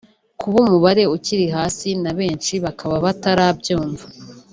Kuba 0.39 0.57
umubare 0.65 1.03
ukiri 1.15 1.45
hasi 1.55 1.89
na 2.03 2.11
benshi 2.19 2.53
bakaba 2.63 2.95
batarabyumva 3.05 4.05